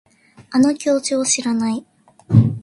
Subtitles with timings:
[0.49, 1.85] あの教授を知らない